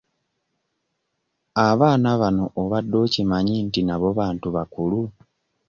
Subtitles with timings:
[1.67, 4.99] Abaana bano obadde okimanyi nti nabo bantu bakulu?